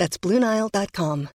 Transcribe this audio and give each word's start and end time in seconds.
That's 0.00 0.16
BlueNile.com. 0.18 1.28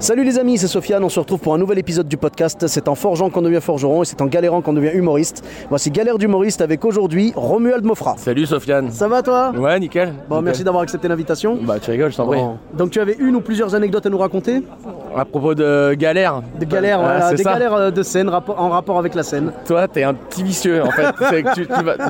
Salut 0.00 0.24
les 0.24 0.38
amis, 0.38 0.58
c'est 0.58 0.66
Sofiane, 0.66 1.02
on 1.04 1.08
se 1.08 1.18
retrouve 1.20 1.38
pour 1.38 1.54
un 1.54 1.58
nouvel 1.58 1.78
épisode 1.78 2.06
du 2.08 2.16
podcast. 2.18 2.66
C'est 2.66 2.88
en 2.88 2.94
forgeant 2.94 3.30
qu'on 3.30 3.40
devient 3.42 3.60
forgeron 3.62 4.02
et 4.02 4.04
c'est 4.04 4.20
en 4.20 4.26
galérant 4.26 4.60
qu'on 4.60 4.72
devient 4.72 4.90
humoriste. 4.92 5.42
Voici 5.70 5.90
Galère 5.90 6.18
d'humoriste 6.18 6.60
avec 6.60 6.84
aujourd'hui 6.84 7.32
Romuald 7.34 7.84
Mofra. 7.84 8.16
Salut 8.18 8.44
Sofiane. 8.44 8.90
Ça 8.90 9.08
va 9.08 9.22
toi? 9.22 9.52
Ouais, 9.56 9.78
nickel. 9.80 10.12
Bon, 10.28 10.42
merci 10.42 10.64
d'avoir 10.64 10.82
accepté 10.82 11.08
l'invitation. 11.08 11.58
Bah, 11.62 11.78
tu 11.78 11.92
rigoles, 11.92 12.10
je 12.10 12.16
t'en 12.16 12.26
prie. 12.26 12.40
Bon. 12.40 12.58
Donc 12.74 12.90
tu 12.90 13.00
avais 13.00 13.14
une 13.18 13.36
ou 13.36 13.40
plusieurs 13.40 13.74
anecdotes 13.74 14.04
à 14.04 14.10
nous 14.10 14.18
raconter? 14.18 14.64
À 15.16 15.24
propos 15.24 15.54
de 15.54 15.94
galère. 15.94 16.42
Des 16.58 16.66
galères, 16.66 17.00
voilà, 17.00 17.30
des 17.32 17.42
ça. 17.42 17.52
galères 17.54 17.74
euh, 17.74 17.90
de 17.90 18.02
scène 18.02 18.28
en 18.30 18.68
rapport 18.68 18.98
avec 18.98 19.14
la 19.14 19.22
scène. 19.22 19.50
Toi, 19.66 19.88
t'es 19.88 20.02
un 20.02 20.12
petit 20.12 20.42
vicieux 20.42 20.82
en 20.82 20.90
fait. 20.90 21.06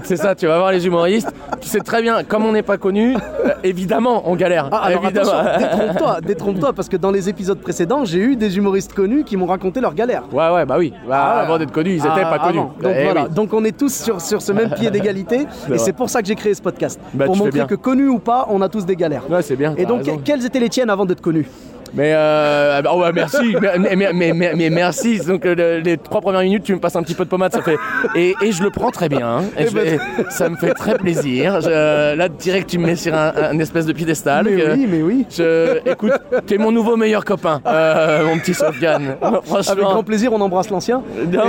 c'est, 0.05 0.17
ça, 0.17 0.35
tu 0.35 0.47
vas 0.49 0.59
voir 0.59 0.73
les 0.73 0.85
humoristes. 0.87 1.33
Tu 1.61 1.69
sais 1.69 1.79
très 1.81 2.03
bien, 2.03 2.25
comme 2.25 2.45
on 2.45 2.53
n'est 2.53 2.63
pas 2.63 2.79
connu, 2.79 3.15
euh, 3.15 3.51
évidemment, 3.63 4.23
on 4.27 4.35
galère. 4.35 4.69
Ah, 4.73 4.87
alors 4.87 5.05
évidemment. 5.05 5.31
détrompe-toi, 5.59 6.21
détrompe-toi, 6.21 6.73
parce 6.73 6.89
que 6.89 6.97
dans 6.97 7.11
les 7.13 7.29
épisodes 7.29 7.59
précédents, 7.61 8.05
j'ai 8.05 8.19
eu 8.19 8.37
des 8.37 8.57
humoristes 8.57 8.93
connus 8.93 9.23
qui 9.25 9.37
m'ont 9.37 9.47
raconté 9.47 9.81
leurs 9.81 9.95
galères. 9.95 10.25
Ouais, 10.33 10.51
ouais, 10.51 10.65
bah 10.67 10.77
oui. 10.79 10.93
Bah, 11.09 11.35
Ah, 11.37 11.41
avant 11.43 11.59
d'être 11.59 11.73
connus, 11.73 11.93
ils 11.95 11.99
étaient 12.01 12.23
Ah, 12.25 12.37
pas 12.39 12.47
connus. 12.47 12.59
Donc 12.83 12.93
Eh 12.99 13.05
voilà, 13.05 13.25
oui. 13.25 13.31
donc 13.35 13.53
on 13.53 13.65
est 13.65 13.77
tous 13.77 13.95
sur, 13.95 14.21
sur 14.21 14.43
ce 14.43 14.51
même 14.53 14.71
pied 14.71 14.91
d'égalité, 14.91 15.47
et 15.73 15.79
c'est 15.79 15.93
pour 15.93 16.11
ça 16.11 16.23
que 16.23 16.27
j'ai 16.29 16.35
créé 16.35 16.55
ce 16.55 16.63
podcast. 16.63 17.01
Bah, 17.15 17.27
pour 17.27 17.37
montrer 17.37 17.67
que 17.67 17.77
connus 17.77 18.09
ou 18.09 18.19
pas, 18.19 18.47
on 18.51 18.61
a 18.63 18.69
tous 18.69 18.85
des 18.85 18.97
galères. 18.97 19.23
Ouais, 19.31 19.43
c'est 19.43 19.57
bien. 19.57 19.75
Et 19.77 19.87
donc, 19.87 19.99
raison. 20.05 20.21
quelles 20.25 20.45
étaient 20.45 20.61
les 20.61 20.69
tiennes 20.69 20.91
avant 20.91 21.07
d'être 21.07 21.21
connu 21.21 21.49
Mais 21.97 22.13
euh, 22.15 22.83
oh 22.93 23.01
ouais, 23.01 23.13
merci, 23.15 23.57
mais, 23.61 23.97
mais, 24.13 24.33
mais, 24.55 24.71
merci. 24.71 25.19
Donc 25.21 25.45
euh, 25.47 25.55
le- 25.55 25.79
les 25.81 25.97
trois 25.97 26.21
premières 26.21 26.43
minutes, 26.43 26.63
tu 26.65 26.75
me 26.75 26.79
passes 26.79 26.95
un 26.97 27.03
petit 27.03 27.15
peu 27.15 27.25
de 27.25 27.31
pommade, 27.31 27.53
ça 27.53 27.63
fait 27.63 27.77
et, 28.15 28.35
et 28.43 28.53
je 28.53 28.63
le 28.63 28.71
prends 28.71 28.91
très 28.91 29.09
bien. 29.09 29.27
hein. 29.27 29.43
Et 29.59 29.63
Eh 29.63 29.67
je- 29.69 29.75
ben- 29.75 29.87
et 29.87 29.99
ça 30.31 30.49
me 30.51 30.57
fait 30.57 30.75
très 30.75 30.97
plaisir. 30.99 31.61
Je- 31.63 32.15
là, 32.15 32.29
direct, 32.29 32.69
tu 32.69 32.79
me 32.79 32.87
mets 32.87 32.97
sur 32.97 33.15
un, 33.15 33.33
un 33.51 33.59
espèce 33.59 33.87
de 33.87 33.93
piédestal. 33.93 34.45
Mais 34.49 34.57
que- 34.63 34.73
oui, 34.75 34.87
mais 34.91 35.03
oui. 35.03 35.27
Je, 35.31 35.79
écoute, 35.91 36.13
t'es 36.47 36.59
mon 36.59 36.71
nouveau 36.71 36.97
meilleur 36.97 37.25
copain, 37.25 37.61
euh, 37.67 38.27
mon 38.27 38.39
petit 38.39 38.55
Sofiane. 38.55 39.17
Franchement. 39.45 39.73
Avec 39.73 39.85
grand 39.85 40.03
plaisir, 40.05 40.33
on 40.33 40.41
embrasse 40.41 40.71
l'ancien. 40.71 41.03
Non, 41.33 41.45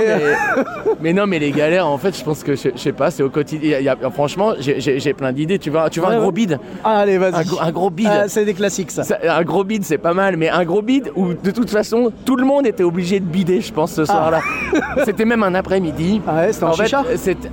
mais, 1.01 1.13
non, 1.13 1.27
mais 1.27 1.39
les 1.39 1.51
galères, 1.51 1.87
en 1.87 1.97
fait, 1.97 2.17
je 2.17 2.23
pense 2.23 2.43
que 2.43 2.55
je, 2.55 2.69
sais 2.75 2.91
pas, 2.93 3.11
c'est 3.11 3.23
au 3.23 3.29
quotidien. 3.29 3.79
il 3.79 3.85
y 3.85 3.89
a- 3.89 3.97
franchement, 4.11 4.53
j'ai- 4.59 5.13
plein 5.13 5.31
d'idées. 5.33 5.59
Tu 5.59 5.69
vois, 5.69 5.89
tu 5.89 5.99
vois 5.99 6.09
Ouais, 6.09 6.15
un 6.15 6.19
gros 6.21 6.31
bide, 6.31 6.59
Ah, 6.83 6.99
allez, 6.99 7.17
vas-y. 7.17 7.33
un, 7.35 7.43
gros- 7.43 7.59
un 7.61 7.71
gros 7.71 7.89
bide. 7.89 8.07
Ah, 8.11 8.27
c'est 8.27 8.45
des 8.45 8.53
classiques, 8.53 8.91
ça. 8.91 9.03
Ça, 9.03 9.17
un 9.27 9.43
gros 9.43 9.63
bide, 9.63 9.83
c'est 9.83 9.97
pas 9.97 10.13
mal, 10.13 10.36
mais 10.37 10.49
un 10.49 10.63
gros 10.63 10.81
bide 10.81 11.11
où 11.15 11.33
de 11.33 11.51
toute 11.51 11.69
façon 11.69 12.11
tout 12.25 12.35
le 12.35 12.45
monde 12.45 12.65
était 12.67 12.83
obligé 12.83 13.19
de 13.19 13.25
bider, 13.25 13.59
je 13.61 13.73
pense, 13.73 13.91
ce 13.93 14.05
soir-là. 14.05 14.39
C'était 15.05 15.25
même 15.25 15.43
un 15.43 15.53
après-midi. 15.55 16.21
Ah 16.27 16.35
ouais, 16.35 16.53
c'était 16.53 16.65
en 16.65 16.73
chicha 16.73 17.03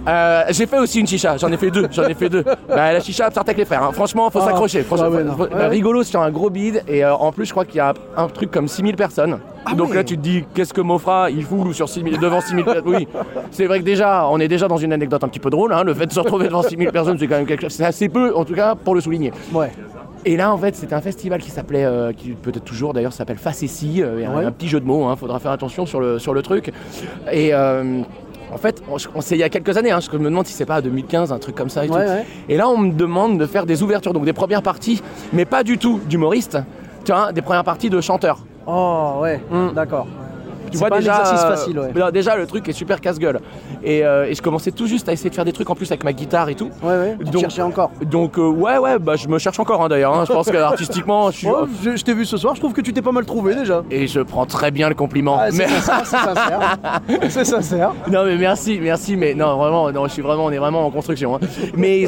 euh, 0.09 0.43
j'ai 0.51 0.67
fait 0.67 0.79
aussi 0.79 1.01
une 1.01 1.07
chicha, 1.07 1.37
j'en 1.37 1.51
ai 1.51 1.57
fait 1.57 1.71
deux, 1.71 1.89
j'en 1.91 2.05
ai 2.07 2.15
fait 2.15 2.29
deux. 2.29 2.45
Bah, 2.69 2.93
la 2.93 3.01
chicha, 3.01 3.25
sortez 3.31 3.51
avec 3.51 3.59
les 3.59 3.65
frères, 3.65 3.83
hein. 3.83 3.93
franchement, 3.93 4.29
faut 4.31 4.41
Ah. 4.43 4.47
s'accrocher. 4.47 4.83
franchement, 4.83 5.09
Ouais, 5.09 5.25
faut- 5.37 5.69
rigolo 5.69 6.03
sur 6.03 6.21
un 6.21 6.31
gros 6.31 6.51
bide, 6.51 6.83
et 6.89 7.05
euh, 7.05 7.15
en 7.15 7.33
plus, 7.33 7.47
je 7.47 7.51
crois 7.53 7.65
qu'il 7.65 7.77
y 7.77 7.81
a 7.81 7.95
un 8.17 8.27
truc 8.29 8.51
comme 8.51 8.69
6000 8.69 8.97
personnes. 8.97 9.39
Donc 9.77 9.91
Ah 9.93 9.97
là, 9.97 10.05
tu 10.05 10.17
te 10.17 10.23
dis, 10.23 10.45
qu'est-ce 10.55 10.75
que 10.75 10.81
Mofra, 10.81 11.31
il 11.31 11.43
fout 11.45 11.73
sur 11.73 11.89
6000, 11.89 12.19
devant 12.19 12.41
6000 12.41 12.65
personnes? 12.65 12.83
Oui, 12.87 13.09
c'est 13.51 13.67
vrai 13.67 13.79
que 13.81 13.85
déjà, 13.85 14.27
on 14.29 14.39
est 14.41 14.49
déjà 14.49 14.69
dans 14.69 14.77
une 14.77 14.93
anecdote 14.93 15.23
un 15.25 15.29
petit 15.29 15.41
peu 15.41 15.51
drôle, 15.51 15.73
hein. 15.73 15.85
le 15.85 15.95
fait 15.95 16.07
de 16.07 16.13
se 16.13 16.21
retrouver 16.21 16.47
devant 16.49 16.63
6000 16.63 16.91
personnes, 16.91 17.17
c'est 17.19 17.27
quand 17.27 17.37
même 17.37 17.47
quelque 17.47 17.63
chose, 17.63 17.73
c'est 17.73 17.85
assez 17.85 18.09
peu, 18.09 18.35
en 18.37 18.45
tout 18.45 18.55
cas, 18.55 18.75
pour 18.75 18.95
le 18.95 19.01
souligner. 19.01 19.33
Ouais. 19.53 19.71
Et 20.27 20.37
là, 20.37 20.53
en 20.53 20.59
fait, 20.59 20.75
c'était 20.75 20.95
un 20.95 21.01
festival 21.01 21.41
qui 21.41 21.51
s'appelait, 21.51 21.85
euh, 21.85 22.13
qui 22.13 22.31
peut-être 22.31 22.65
toujours 22.65 22.95
d'ailleurs 22.95 23.13
s'appelle 23.13 23.37
Facessi. 23.37 24.03
Euh, 24.03 24.27
un- 24.27 24.51
petit 24.53 24.69
jeu 24.69 24.81
de 24.81 24.87
mots, 24.87 25.11
il 25.13 25.17
faudra 25.19 25.39
faire 25.39 25.51
attention 25.51 25.85
sur 25.87 26.01
le, 26.01 26.19
sur 26.19 26.33
le 26.33 26.41
truc. 26.43 26.73
Et 27.31 27.53
euh, 27.53 28.01
en 28.53 28.57
fait, 28.57 28.83
on, 28.91 28.97
on- 29.15 29.21
c'est 29.21 29.35
il 29.37 29.41
y 29.41 29.43
a 29.43 29.49
quelques 29.51 29.77
années, 29.77 29.91
hein, 29.91 30.01
je 30.01 30.17
me 30.17 30.25
demande 30.25 30.47
si 30.47 30.55
c'est 30.55 30.65
pas 30.65 30.81
2015, 30.81 31.31
un 31.33 31.39
truc 31.39 31.55
comme 31.55 31.69
ça. 31.69 31.85
Et, 31.85 31.91
Ouais, 31.91 32.05
tout. 32.05 32.11
ouais. 32.11 32.25
et 32.49 32.57
là, 32.57 32.69
on 32.69 32.79
me 32.79 32.93
demande 32.93 33.39
de 33.39 33.47
faire 33.47 33.67
des 33.67 33.83
ouvertures, 33.83 34.13
donc 34.15 34.25
des 34.25 34.33
premières 34.33 34.63
parties, 34.63 35.03
mais 35.33 35.45
pas 35.45 35.63
du 35.63 35.77
tout 35.77 36.01
d'humoristes, 36.09 36.59
tu 37.05 37.13
vois, 37.13 37.33
des 37.33 37.43
premières 37.43 37.65
parties 37.65 37.91
de 37.91 38.01
chanteurs. 38.01 38.39
Oh, 38.67 39.17
ouais, 39.21 39.41
Hmm. 39.51 39.73
d'accord. 39.75 40.07
Tu 40.75 40.79
vois 40.79 40.89
pas 40.91 40.97
un 40.97 40.99
déjà, 41.01 41.21
exercice 41.21 41.45
euh, 41.45 41.49
facile, 41.57 41.79
ouais. 41.79 41.93
non, 41.95 42.11
déjà, 42.11 42.37
le 42.37 42.47
truc 42.47 42.69
est 42.69 42.73
super 42.73 43.01
casse-gueule. 43.01 43.41
Et, 43.83 44.05
euh, 44.05 44.27
et 44.27 44.35
je 44.35 44.43
commençais 44.43 44.71
tout 44.71 44.87
juste 44.87 45.09
à 45.09 45.13
essayer 45.13 45.31
de 45.31 45.35
faire 45.35 45.45
des 45.45 45.53
trucs 45.53 45.69
en 45.71 45.75
plus 45.75 45.91
avec 45.91 46.05
ma 46.05 46.13
guitare 46.13 46.49
et 46.49 46.55
tout. 46.55 46.71
Ouais, 46.83 46.89
ouais, 46.97 47.17
tu 47.25 47.31
Donc- 47.31 47.41
cherchais 47.43 47.63
encore. 47.63 47.91
Donc, 48.11 48.39
euh, 48.39 48.49
ouais, 48.49 48.79
ouais, 48.79 48.99
bah, 48.99 49.17
je 49.17 49.29
me 49.29 49.39
cherche 49.39 49.59
encore 49.61 49.83
hein, 49.83 49.89
d'ailleurs. 49.89 50.15
hein. 50.15 50.25
Je 50.29 50.33
pense 50.33 50.51
que 50.51 50.57
artistiquement, 50.75 51.31
je 51.31 51.39
suis. 51.39 51.47
Ouais, 51.49 51.55
je, 51.83 51.97
je 51.97 52.05
t'ai 52.05 52.15
vu 52.15 52.25
ce 52.25 52.37
soir, 52.37 52.55
je 52.55 52.61
trouve 52.61 52.73
que 52.73 52.81
tu 52.81 52.93
t'es 52.93 53.03
pas 53.03 53.13
mal 53.13 53.25
trouvé 53.25 53.55
déjà. 53.55 53.83
Et 53.91 54.07
je 54.07 54.21
prends 54.21 54.47
très 54.47 54.71
bien 54.71 54.89
le 54.89 54.95
compliment. 54.95 55.39
Ah, 55.41 55.51
c'est 55.51 55.59
Mais- 55.59 55.69
sincère, 55.69 56.03
c'est 56.05 56.17
sincère. 56.17 56.79
c'est 57.31 57.45
sincère. 57.45 57.93
non 58.11 58.25
mais 58.25 58.37
merci, 58.37 58.79
merci, 58.83 59.17
mais 59.17 59.35
non 59.35 59.57
vraiment, 59.57 59.91
non, 59.93 60.07
je 60.07 60.13
suis 60.13 60.23
vraiment, 60.23 60.47
on 60.47 60.51
est 60.51 60.59
vraiment 60.59 60.87
en 60.87 60.91
construction. 60.91 61.37
hein. 61.37 61.41
Mais 61.77 62.07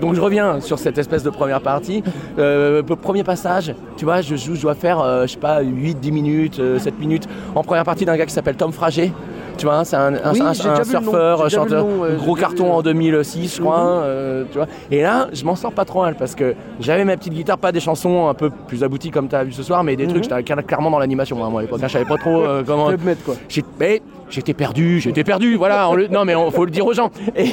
donc 0.00 0.14
je 0.14 0.20
reviens 0.20 0.60
sur 0.60 0.78
cette 0.78 0.96
espèce 0.98 1.22
de 1.22 1.30
première 1.30 1.60
partie. 1.60 2.02
Euh, 2.38 2.82
premier 2.82 3.24
passage, 3.24 3.74
tu 3.98 4.04
vois, 4.06 4.22
je 4.22 4.36
joue, 4.36 4.54
je 4.54 4.62
dois 4.62 4.74
faire, 4.74 4.98
je 5.22 5.32
sais 5.32 5.38
pas, 5.38 5.60
8, 5.60 6.00
10 6.00 6.12
minutes, 6.12 6.58
euh, 6.60 6.78
7 6.78 6.98
minutes 6.98 7.28
en 7.54 7.62
première 7.62 7.84
partie 7.84 8.04
d'un 8.06 8.16
gars 8.16 8.24
qui 8.26 8.32
s'appelle 8.32 8.56
Tom 8.56 8.72
Fragé. 8.72 9.12
Tu 9.58 9.64
vois, 9.64 9.84
c'est 9.86 9.96
un, 9.96 10.12
un- 10.14 10.32
Oui, 10.34 10.42
un- 10.42 10.48
un 10.48 10.54
surfeur, 10.54 11.48
chanteur, 11.50 11.84
nom, 11.86 12.04
j'ai 12.10 12.16
gros 12.16 12.34
carton 12.34 12.74
en 12.74 12.80
euh. 12.80 12.82
2006, 12.82 13.56
je 13.56 13.60
crois. 13.62 13.78
Mhm. 13.78 14.00
euh, 14.04 14.44
tu 14.50 14.58
vois. 14.58 14.66
Et 14.90 15.00
là, 15.00 15.28
je 15.32 15.42
m'en 15.46 15.56
sors 15.56 15.72
pas 15.72 15.86
trop 15.86 16.02
mal 16.02 16.14
parce 16.14 16.34
que 16.34 16.54
j'avais 16.78 17.04
ma 17.06 17.16
petite 17.16 17.32
guitare, 17.32 17.56
pas 17.56 17.72
des 17.72 17.80
chansons 17.80 18.28
un 18.28 18.34
peu 18.34 18.50
plus 18.50 18.84
abouties 18.84 19.10
comme 19.10 19.28
tu 19.28 19.34
as 19.34 19.44
vu 19.44 19.52
ce 19.52 19.62
soir, 19.62 19.82
mais 19.82 19.96
des 19.96 20.06
trucs, 20.06 20.24
j'étais 20.24 20.40
cla- 20.42 20.62
clairement 20.62 20.90
dans 20.90 20.98
l'animation. 20.98 21.42
hein, 21.42 21.48
moi, 21.48 21.60
à 21.60 21.62
l'époque, 21.64 21.80
hein, 21.82 21.86
je 21.88 21.92
savais 21.94 22.04
pas 22.04 22.18
trop 22.18 22.42
euh, 22.42 22.62
comment. 22.66 22.88
Club 22.88 23.04
Med, 23.04 23.16
quoi. 23.24 23.34
Mais 23.80 24.02
j'étais 24.30 24.54
perdu, 24.54 25.00
j'étais 25.00 25.24
perdu, 25.24 25.56
voilà. 25.56 25.88
on 25.88 25.94
le- 25.94 26.08
non 26.08 26.24
mais 26.24 26.34
il 26.34 26.52
faut 26.52 26.64
le 26.64 26.70
dire 26.70 26.86
aux 26.86 26.92
gens. 26.92 27.10
Et, 27.36 27.50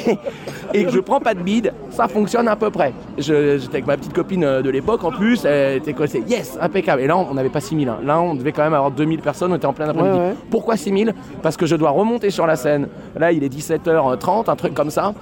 et 0.72 0.84
que 0.84 0.90
je 0.90 0.98
prends 1.00 1.20
pas 1.20 1.34
de 1.34 1.40
bide, 1.40 1.72
ça 1.90 2.08
fonctionne 2.08 2.48
à 2.48 2.56
peu 2.56 2.70
près. 2.70 2.92
J'étais 3.18 3.68
avec 3.72 3.86
ma 3.86 3.96
petite 3.96 4.12
copine 4.12 4.44
euh, 4.44 4.62
de 4.62 4.70
l'époque 4.70 5.04
en 5.04 5.10
plus, 5.10 5.44
elle 5.44 5.78
était 5.78 5.92
quoi, 5.92 6.06
yes, 6.06 6.58
impeccable. 6.60 7.02
Et 7.02 7.06
là 7.06 7.16
on 7.16 7.34
n'avait 7.34 7.48
pas 7.48 7.60
6000, 7.60 7.88
hein. 7.88 7.98
là 8.04 8.20
on 8.20 8.34
devait 8.34 8.52
quand 8.52 8.64
même 8.64 8.74
avoir 8.74 8.90
2000 8.90 9.20
personnes, 9.20 9.52
on 9.52 9.56
était 9.56 9.66
en 9.66 9.72
plein 9.72 9.88
après-midi. 9.88 10.18
Ouais, 10.18 10.24
ouais. 10.28 10.34
Pourquoi 10.50 10.76
6000 10.76 11.14
Parce 11.42 11.56
que 11.56 11.66
je 11.66 11.76
dois 11.76 11.90
remonter 11.90 12.30
sur 12.30 12.46
la 12.46 12.56
scène. 12.56 12.88
Là 13.16 13.32
il 13.32 13.42
est 13.44 13.52
17h30, 13.54 14.50
un 14.50 14.56
truc 14.56 14.74
comme 14.74 14.90
ça. 14.90 15.14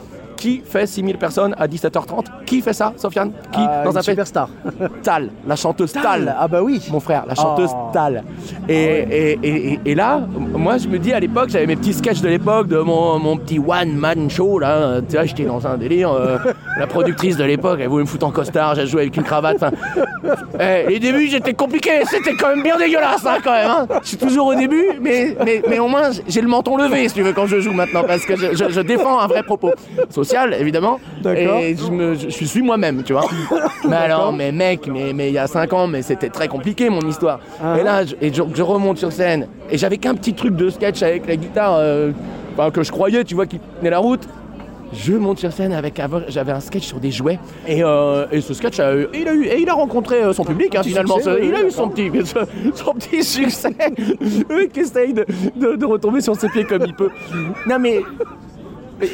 Qui 0.42 0.60
fait 0.68 0.86
6000 0.88 1.18
personnes 1.18 1.54
à 1.56 1.68
17h30 1.68 2.24
Qui 2.44 2.62
fait 2.62 2.72
ça, 2.72 2.92
Sofiane? 2.96 3.30
Qui 3.52 3.60
Ah, 3.60 3.82
Dans 3.84 3.96
un 3.96 4.02
superstar. 4.02 4.48
Tal, 5.04 5.28
la 5.46 5.54
chanteuse 5.54 5.92
Tal. 5.92 6.34
Ah 6.36 6.48
bah 6.48 6.62
oui. 6.64 6.80
Mon 6.90 6.98
frère, 6.98 7.22
la 7.28 7.36
chanteuse 7.36 7.70
Oh. 7.72 7.90
Tal. 7.92 8.24
Et, 8.68 8.74
et, 8.74 9.38
et- 9.40 9.72
et- 9.74 9.80
et 9.84 9.94
là, 9.94 10.20
moi 10.36 10.78
je 10.78 10.88
me 10.88 10.98
dis 10.98 11.12
à 11.12 11.20
l'époque, 11.20 11.50
j'avais 11.50 11.66
mes 11.66 11.76
petits 11.76 11.92
sketchs 11.92 12.20
de 12.22 12.28
l'époque, 12.28 12.66
de 12.66 12.78
mon, 12.78 13.20
mon 13.20 13.36
petit 13.36 13.60
one-man 13.60 14.28
show 14.28 14.58
là. 14.58 15.00
Tu 15.08 15.14
vois, 15.14 15.24
j'étais 15.26 15.44
dans 15.44 15.64
un 15.64 15.76
délire. 15.78 16.10
euh, 16.12 16.38
la 16.78 16.88
productrice 16.88 17.36
de 17.36 17.44
l'époque, 17.44 17.78
elle 17.80 17.88
voulait 17.88 18.02
me 18.02 18.08
foutre 18.08 18.26
en 18.26 18.32
costard, 18.32 18.74
j'ai 18.74 18.86
joué 18.88 19.02
avec 19.02 19.16
une 19.16 19.22
cravate. 19.22 19.56
enfin, 19.62 19.70
eh, 20.58 20.86
les 20.88 20.98
débuts 20.98 21.28
j'étais 21.28 21.54
compliqué, 21.54 21.90
c'était 22.06 22.34
quand 22.34 22.48
même 22.48 22.64
bien 22.64 22.76
dégueulasse 22.76 23.24
hein, 23.24 23.36
quand 23.44 23.52
même. 23.52 23.70
hein. 23.70 23.86
Je 24.02 24.08
suis 24.08 24.16
toujours 24.16 24.46
au 24.48 24.54
début, 24.56 24.86
mais, 25.00 25.36
mais, 25.44 25.62
mais 25.68 25.78
au 25.78 25.86
moins 25.86 26.10
j'ai 26.26 26.40
le 26.40 26.48
menton 26.48 26.76
levé 26.76 27.06
si 27.08 27.14
tu 27.14 27.22
veux 27.22 27.32
quand 27.32 27.46
je 27.46 27.60
joue 27.60 27.72
maintenant, 27.72 28.02
parce 28.04 28.24
que 28.26 28.34
je, 28.34 28.54
je- 28.56 28.70
je 28.70 28.80
défends 28.80 29.20
un 29.20 29.28
vrai 29.28 29.44
propos 29.44 29.70
évidemment. 30.58 30.98
Et 31.36 31.76
je, 31.76 31.90
me, 31.90 32.14
je, 32.14 32.28
je 32.28 32.44
suis 32.44 32.62
moi-même, 32.62 33.02
tu 33.02 33.12
vois. 33.12 33.24
mais 33.88 33.96
alors, 33.96 34.32
mais 34.32 34.52
mec, 34.52 34.86
mais, 34.86 35.12
mais 35.12 35.28
il 35.28 35.34
y 35.34 35.38
a 35.38 35.46
5 35.46 35.72
ans, 35.72 35.86
mais 35.86 36.02
c'était 36.02 36.28
très 36.30 36.48
compliqué 36.48 36.88
mon 36.90 37.00
histoire. 37.02 37.40
Ah. 37.62 37.76
Et 37.78 37.82
là, 37.82 38.04
je, 38.04 38.14
et 38.20 38.32
je, 38.32 38.42
je 38.54 38.62
remonte 38.62 38.98
sur 38.98 39.12
scène, 39.12 39.46
et 39.70 39.78
j'avais 39.78 39.98
qu'un 39.98 40.14
petit 40.14 40.34
truc 40.34 40.56
de 40.56 40.70
sketch 40.70 41.02
avec 41.02 41.26
la 41.26 41.36
guitare, 41.36 41.74
euh, 41.76 42.12
que 42.72 42.82
je 42.82 42.92
croyais, 42.92 43.24
tu 43.24 43.34
vois, 43.34 43.46
qui 43.46 43.58
tenait 43.78 43.90
la 43.90 43.98
route. 43.98 44.22
Je 44.94 45.14
monte 45.14 45.38
sur 45.38 45.50
scène 45.52 45.72
avec 45.72 45.98
j'avais 46.28 46.52
un 46.52 46.60
sketch 46.60 46.82
sur 46.84 47.00
des 47.00 47.10
jouets 47.10 47.38
et, 47.66 47.82
euh, 47.82 48.26
et 48.30 48.42
ce 48.42 48.52
sketch 48.52 48.78
a 48.78 48.94
eu- 48.94 49.08
il 49.14 49.26
a 49.26 49.32
eu 49.32 49.44
et 49.46 49.58
il 49.62 49.68
a 49.70 49.72
rencontré 49.72 50.16
euh, 50.22 50.34
son 50.34 50.44
public 50.44 50.74
hein, 50.74 50.82
finalement 50.82 51.14
succès, 51.14 51.30
Ce- 51.34 51.40
oui, 51.40 51.46
il 51.48 51.54
a 51.54 51.62
eu 51.66 51.70
son 51.70 51.88
petit 51.88 52.10
son 52.74 52.92
petit 52.92 53.24
succès 53.24 53.74
qui 54.74 54.80
essaye 54.80 55.14
de, 55.14 55.24
de- 55.56 55.76
de 55.76 55.86
retomber 55.86 56.20
sur 56.20 56.36
ses 56.36 56.50
pieds 56.50 56.64
comme 56.64 56.82
il 56.86 56.92
peut 56.92 57.08
non 57.66 57.78
mais 57.80 58.02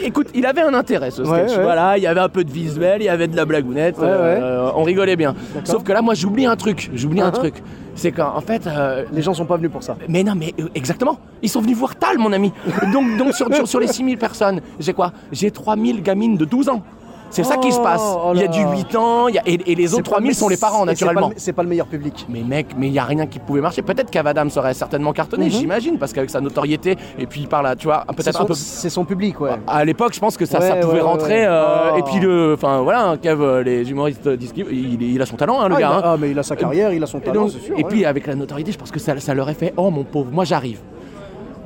Écoute, 0.05 0.29
il 0.35 0.44
avait 0.46 0.61
un 0.62 0.75
intérêt 0.75 1.11
ce 1.11 1.25
sketch. 1.25 1.50
Ouais, 1.50 1.56
ouais. 1.56 1.62
Voilà, 1.62 1.96
il 1.96 2.02
y 2.02 2.06
avait 2.06 2.20
un 2.20 2.29
peu 2.29 2.44
de 2.44 2.50
visuel, 2.50 3.00
il 3.00 3.05
y 3.05 3.08
avait 3.08 3.26
de 3.29 3.37
la 3.37 3.44
blagounette, 3.44 3.96
euh, 4.00 4.70
on 4.75 4.82
rigolait 4.82 5.17
bien. 5.17 5.35
Sauf 5.64 5.82
que 5.82 5.93
là, 5.93 6.02
moi, 6.02 6.14
j'oublie 6.14 6.46
un 6.46 6.56
truc. 6.56 6.90
J'oublie 6.94 7.20
un 7.20 7.29
Uh-huh. 7.31 7.32
truc. 7.32 7.62
C'est 7.94 8.12
qu'en 8.12 8.40
fait, 8.40 8.67
euh, 8.67 9.05
Les 9.12 9.23
gens 9.23 9.35
sont 9.35 9.44
pas 9.44 9.56
venus 9.56 9.70
pour 9.73 9.82
ça. 9.82 9.96
mais 10.08 10.23
non, 10.23 10.35
mais 10.37 10.55
euh, 10.61 10.69
exactement. 10.75 11.19
Ils 11.43 11.49
sont 11.49 11.61
venus 11.61 11.76
voir 11.76 11.96
Tal, 11.96 12.17
mon 12.19 12.32
ami. 12.32 12.52
Donc, 12.93 13.17
donc 13.19 13.35
sur, 13.35 13.52
sur, 13.55 13.67
sur 13.69 13.81
les 13.81 13.88
6000 13.88 14.17
personnes, 14.19 14.61
j'ai 14.79 14.93
quoi? 14.93 15.12
J'ai 15.32 15.50
3000 15.50 16.02
gamines 16.02 16.37
de 16.37 16.44
12 16.44 16.69
ans. 16.69 16.82
C'est 17.31 17.45
ça 17.45 17.57
qui 17.59 17.71
se 17.73 17.81
passe. 17.81 18.03
Oh 18.05 18.33
il 18.35 18.41
y 18.41 18.45
a 18.45 18.49
du 18.49 18.61
8 18.61 18.95
ans, 18.97 19.29
il 19.29 19.35
y 19.35 19.39
a- 19.39 19.43
et, 19.47 19.59
et 19.71 19.75
les 19.75 19.93
autres 19.95 20.05
pas 20.05 20.11
3000 20.17 20.31
le- 20.31 20.35
sont 20.35 20.49
les 20.49 20.57
parents, 20.57 20.79
c'est 20.81 20.85
pas 20.87 20.91
naturellement. 21.13 21.31
C'est 21.37 21.53
pas, 21.53 21.63
le 21.63 21.69
meilleur 21.69 21.87
public. 21.87 22.27
Mais 22.29 22.43
mec, 22.43 22.69
mais 22.77 22.87
il 22.89 22.93
y 22.93 22.99
a 22.99 23.05
rien 23.05 23.27
qui 23.27 23.39
pouvait 23.39 23.61
marcher. 23.61 23.83
Peut-être 23.83 24.11
qu'Avadam 24.11 24.49
serait 24.51 24.75
certainement 24.75 25.13
cartonné, 25.13 25.47
Mhm. 25.47 25.51
j'imagine, 25.51 25.99
parce 25.99 26.13
qu'avec 26.13 26.31
sa 26.31 26.41
notoriété, 26.41 26.97
et 27.19 27.27
puis 27.27 27.43
il 27.43 27.49
parle, 27.49 27.67
à, 27.67 27.77
tu 27.77 27.87
vois, 27.87 28.05
peut-être 28.17 28.41
un 28.41 28.45
peu. 28.45 28.55
c'est 28.55 28.91
son 28.91 29.05
public, 29.05 29.41
ouais. 29.41 29.51
À 29.67 29.85
l'époque, 29.85 30.15
je 30.15 30.21
pense 30.21 30.37
que 30.37 30.47
ça, 30.47 30.59
Ouais, 30.59 30.69
ça 30.69 30.77
pouvait 30.77 30.95
ouais, 30.95 31.01
rentrer. 31.01 31.41
ouais. 31.41 31.47
euh, 31.47 31.91
Oh. 31.95 31.99
Et 31.99 32.03
puis 32.03 32.19
le, 32.21 32.55
enfin 32.55 32.81
voilà, 32.81 33.09
hein, 33.11 33.17
Kev, 33.19 33.43
euh, 33.43 33.63
les 33.63 33.91
humoristes 33.91 34.29
disent 34.29 34.53
qu'il 34.53 34.67
il, 34.71 35.03
il 35.03 35.23
a 35.23 35.27
son 35.27 35.37
talent, 35.37 35.61
hein, 35.61 35.69
le 35.69 35.75
ah, 35.77 35.81
gars. 35.81 35.89
a- 35.91 35.97
hein. 35.99 36.03
ah, 36.05 36.17
mais 36.19 36.31
il 36.31 36.39
a 36.39 36.43
sa 36.43 36.57
carrière, 36.57 36.93
il 36.93 37.03
a 37.03 37.07
son 37.07 37.21
talent, 37.21 37.49
c'est 37.49 37.61
sûr. 37.61 37.75
et 37.79 37.85
puis 37.85 38.05
avec 38.05 38.27
la 38.27 38.35
notoriété, 38.35 38.73
je 38.73 38.79
pense 38.79 38.91
que 38.91 38.99
ça, 39.01 39.19
ça 39.21 39.35
leur 39.35 39.49
a 39.49 39.55
fait 39.55 39.73
Oh 39.77 39.91
mon 39.91 40.05
pauvre, 40.05 40.31
moi 40.33 40.45
j'arrive. 40.45 40.81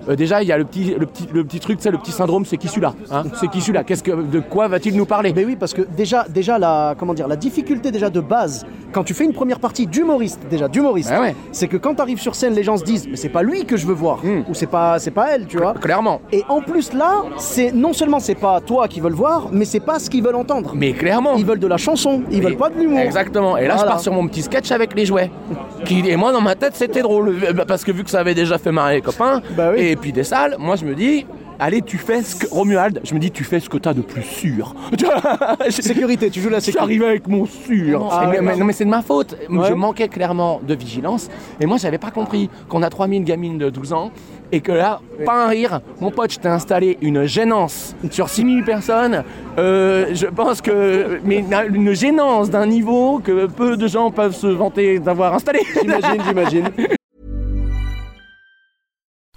Euh, 0.08 0.16
déjà, 0.16 0.42
il 0.42 0.48
y 0.48 0.52
a 0.52 0.58
le 0.58 0.64
petit, 0.64 0.94
le 0.98 1.06
petit, 1.06 1.26
le 1.32 1.44
petit 1.44 1.60
truc, 1.60 1.84
le 1.84 1.98
petit 1.98 2.12
syndrome, 2.12 2.44
c'est 2.44 2.56
qui 2.56 2.68
celui-là 2.68 2.94
hein 3.10 3.24
C'est 3.40 3.48
qui 3.48 3.60
celui-là 3.60 3.84
Qu'est-ce 3.84 4.02
que, 4.02 4.10
de 4.10 4.40
quoi 4.40 4.68
va-t-il 4.68 4.96
nous 4.96 5.06
parler? 5.06 5.32
Mais 5.34 5.44
oui, 5.44 5.56
parce 5.56 5.74
que 5.74 5.82
déjà, 5.82 6.26
déjà 6.28 6.58
la, 6.58 6.94
comment 6.98 7.14
dire, 7.14 7.28
la 7.28 7.36
difficulté 7.36 7.90
déjà 7.90 8.10
de 8.10 8.20
base, 8.20 8.66
quand 8.92 9.04
tu 9.04 9.14
fais 9.14 9.24
une 9.24 9.32
première 9.32 9.60
partie 9.60 9.86
d'humoriste, 9.86 10.40
déjà 10.50 10.68
d'humoriste, 10.68 11.10
ouais. 11.10 11.34
c'est 11.52 11.68
que 11.68 11.76
quand 11.76 11.94
tu 11.94 12.02
arrives 12.02 12.20
sur 12.20 12.34
scène, 12.34 12.54
les 12.54 12.62
gens 12.62 12.76
se 12.76 12.84
disent, 12.84 13.06
mais 13.08 13.16
c'est 13.16 13.28
pas 13.28 13.42
lui 13.42 13.64
que 13.64 13.76
je 13.76 13.86
veux 13.86 13.94
voir, 13.94 14.20
ou 14.48 14.54
c'est 14.54 14.66
pas, 14.66 14.98
c'est 14.98 15.10
pas 15.10 15.30
elle, 15.30 15.46
tu 15.46 15.56
vois. 15.58 15.74
Clairement. 15.74 16.20
Et 16.32 16.44
en 16.48 16.60
plus 16.60 16.92
là, 16.92 17.22
c'est 17.38 17.72
non 17.72 17.92
seulement 17.92 18.20
c'est 18.20 18.34
pas 18.34 18.60
toi 18.60 18.88
qu'ils 18.88 19.02
veulent 19.02 19.12
voir, 19.12 19.48
mais 19.52 19.64
c'est 19.64 19.80
pas 19.80 19.98
ce 19.98 20.10
qu'ils 20.10 20.22
veulent 20.22 20.36
entendre. 20.36 20.72
Mais 20.74 20.92
clairement. 20.92 21.34
Ils 21.36 21.44
veulent 21.46 21.58
de 21.58 21.66
la 21.66 21.76
chanson, 21.76 22.22
ils 22.30 22.38
Et- 22.38 22.40
veulent 22.40 22.56
pas 22.56 22.70
de 22.70 22.78
l'humour. 22.78 22.98
Exactement. 23.00 23.56
Et 23.56 23.66
là, 23.66 23.76
je 23.78 23.84
pars 23.84 24.00
sur 24.00 24.12
mon 24.12 24.26
petit 24.28 24.42
sketch 24.42 24.70
avec 24.72 24.94
les 24.94 25.06
jouets. 25.06 25.30
Qui, 25.84 26.08
et 26.08 26.16
moi, 26.16 26.32
dans 26.32 26.40
ma 26.40 26.54
tête, 26.54 26.74
c'était 26.76 27.02
drôle. 27.02 27.30
Euh, 27.44 27.52
bah, 27.52 27.64
Parce 27.66 27.84
que 27.84 27.90
vu 27.92 28.04
que 28.04 28.10
ça 28.10 28.20
avait 28.20 28.34
déjà 28.34 28.58
fait 28.58 28.70
marrer 28.70 28.96
les 28.96 29.00
copains, 29.00 29.40
Bah 29.56 29.70
oui. 29.74 29.80
et 29.80 29.91
puis 29.96 30.12
des 30.12 30.24
salles, 30.24 30.56
moi, 30.58 30.76
je 30.76 30.84
me 30.84 30.94
dis. 30.94 31.26
Allez, 31.58 31.80
tu 31.82 31.96
fais 31.96 32.22
ce 32.22 32.34
que. 32.34 32.46
Romuald, 32.52 33.00
je 33.04 33.14
me 33.14 33.20
dis, 33.20 33.30
tu 33.30 33.44
fais 33.44 33.60
ce 33.60 33.68
que 33.68 33.76
t'as 33.76 33.94
de 33.94 34.00
plus 34.00 34.22
sûr. 34.24 34.74
Sécurité, 35.70 36.28
tu 36.28 36.40
joues 36.40 36.48
la 36.48 36.58
Je 36.58 36.64
suis 36.64 36.72
sécurité. 36.72 36.82
arrivé 36.96 37.06
avec 37.06 37.28
mon 37.28 37.46
sûr. 37.46 38.08
Ah 38.10 38.22
Et 38.24 38.26
mais, 38.26 38.32
ouais, 38.38 38.42
mais- 38.42 38.52
non. 38.54 38.58
non, 38.60 38.64
mais 38.64 38.72
c'est 38.72 38.84
de 38.84 38.90
ma 38.90 39.02
faute. 39.02 39.36
Ouais. 39.48 39.68
Je 39.68 39.72
manquais 39.74 40.08
clairement 40.08 40.60
de 40.66 40.74
vigilance. 40.74 41.28
Et 41.60 41.66
moi, 41.66 41.76
j'avais 41.76 41.98
pas 41.98 42.10
compris 42.10 42.50
qu'on 42.68 42.82
a 42.82 42.90
3000 42.90 43.22
gamines 43.22 43.58
de 43.58 43.70
12 43.70 43.92
ans. 43.92 44.10
Et 44.50 44.60
que 44.60 44.72
là, 44.72 45.00
pas 45.24 45.44
un 45.46 45.48
rire, 45.48 45.80
mon 46.00 46.10
pote, 46.10 46.32
je 46.32 46.38
t'ai 46.38 46.48
installé 46.48 46.98
une 47.00 47.24
gênance 47.24 47.94
sur 48.10 48.28
6000 48.28 48.64
personnes. 48.64 49.22
Euh, 49.58 50.06
je 50.14 50.26
pense 50.26 50.60
que. 50.60 51.20
Mais 51.24 51.44
une 51.68 51.92
gênance 51.94 52.50
d'un 52.50 52.66
niveau 52.66 53.20
que 53.22 53.46
peu 53.46 53.76
de 53.76 53.86
gens 53.86 54.10
peuvent 54.10 54.34
se 54.34 54.48
vanter 54.48 54.98
d'avoir 54.98 55.32
installé. 55.34 55.60
J'imagine, 55.80 56.22
j'imagine. 56.26 56.64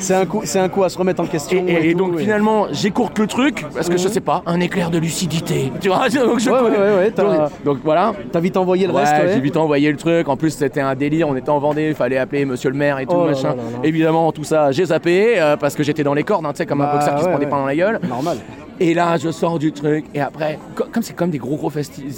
C'est 0.00 0.14
un 0.14 0.26
coup, 0.26 0.40
c'est 0.42 0.58
un 0.58 0.68
coup 0.68 0.82
à 0.82 0.88
se 0.88 0.98
remettre 0.98 1.22
en 1.22 1.26
question. 1.26 1.64
et- 1.64 1.70
et 1.70 1.90
et 1.90 1.92
tout, 1.92 1.98
donc 1.98 2.18
finalement, 2.18 2.66
j'écourte 2.72 3.16
le 3.20 3.28
truc 3.28 3.64
parce 3.72 3.88
que 3.88 3.96
je 3.96 4.08
sais 4.08 4.20
pas, 4.20 4.42
un 4.44 4.58
éclair 4.58 4.90
de 4.90 4.98
lucidité. 4.98 5.70
Tu 5.80 5.86
vois 5.88 6.08
donc, 6.08 6.40
je 6.40 6.50
Ouais, 6.50 6.60
ouais, 6.60 6.96
ouais, 6.96 7.10
donc, 7.12 7.50
donc 7.64 7.78
voilà. 7.84 8.12
T'as 8.32 8.40
vite 8.40 8.56
envoyé 8.56 8.88
le 8.88 8.92
reste, 8.92 9.14
j'ai 9.32 9.38
vite 9.40 9.56
envoyé 9.56 9.88
le 9.92 9.96
truc. 9.96 10.28
En 10.28 10.36
plus, 10.36 10.50
c'était 10.50 10.80
un 10.80 10.96
délire. 10.96 11.28
On 11.28 11.36
était 11.36 11.50
en 11.50 11.60
Vendée, 11.60 11.90
il 11.90 11.94
fallait 11.94 12.18
appeler 12.18 12.44
monsieur 12.44 12.70
le 12.70 12.76
maire 12.76 12.98
et 12.98 13.06
tout, 13.06 13.14
Oh 13.16 13.26
machin. 13.26 13.50
là 13.50 13.54
là 13.54 13.62
là. 13.74 13.78
Évidemment, 13.84 14.32
tout 14.32 14.42
ça, 14.42 14.72
j'ai 14.72 14.86
zappé 14.86 15.40
euh, 15.40 15.56
parce 15.56 15.76
que 15.76 15.84
j'étais 15.84 16.02
dans 16.02 16.14
les 16.14 16.24
cordes, 16.24 16.44
hein, 16.46 16.50
tu 16.52 16.56
sais, 16.58 16.66
comme 16.66 16.80
un 16.80 16.86
Bah, 16.86 16.94
boxeur 16.94 17.14
qui 17.14 17.22
se 17.22 17.28
prend 17.28 17.38
des 17.38 17.46
pains 17.46 17.58
dans 17.58 17.66
la 17.66 17.76
gueule. 17.76 18.00
Normal. 18.08 18.38
Et 18.80 18.92
là, 18.92 19.16
je 19.18 19.30
sors 19.30 19.60
du 19.60 19.70
truc. 19.70 20.04
Et 20.14 20.20
après, 20.20 20.58
co- 20.74 20.86
comme 20.92 21.04
c'est 21.04 21.14
comme 21.14 21.30
des 21.30 21.38
gros 21.38 21.56
gros 21.56 21.70
festivals. 21.70 22.10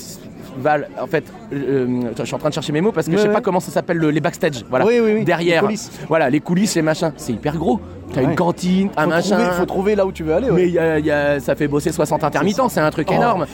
En 1.00 1.06
fait, 1.06 1.25
euh, 1.52 2.02
je 2.19 2.25
suis 2.25 2.34
en 2.34 2.38
train 2.38 2.49
de 2.49 2.55
chercher 2.55 2.72
mes 2.72 2.81
mots 2.81 2.93
parce 2.93 3.06
que 3.06 3.12
Ouais, 3.12 3.16
je 3.19 3.22
sais 3.22 3.28
ouais. 3.28 3.34
pas 3.34 3.40
comment 3.40 3.60
ça 3.60 3.70
s'appelle 3.70 3.96
le- 3.99 4.10
les 4.10 4.20
backstage. 4.20 4.64
Voilà. 4.69 4.87
Oui, 4.87 4.99
oui, 5.02 5.12
oui, 5.14 5.25
Derrière. 5.25 5.62
les 5.62 5.66
coulisses. 5.66 5.90
Voilà, 6.08 6.28
les 6.31 6.40
coulisses 6.40 6.76
et 6.76 6.82
machin. 6.82 7.12
C'est 7.16 7.32
hyper 7.32 7.56
gros. 7.56 7.81
T'as 8.12 8.20
Ouais. 8.22 8.26
une 8.26 8.34
cantine, 8.37 8.88
un 8.96 9.06
machin. 9.06 9.37
trouver, 9.37 9.50
faut 9.52 9.66
trouver 9.66 9.94
là 9.94 10.06
où 10.06 10.12
tu 10.12 10.22
veux 10.25 10.32
aller. 10.34 10.49
Mais 10.50 10.66
il 10.66 10.72
y 10.72 10.78
a- 10.78 10.99
il 10.99 11.05
y 11.05 11.10
a- 11.10 11.40
ça 11.40 11.55
fait 11.55 11.69
bosser 11.69 11.93
60 11.93 12.25
intermittents, 12.25 12.69
c'est 12.70 12.81
un 12.81 12.90
truc 12.90 13.08
Oh, 13.10 13.14
énorme. 13.14 13.46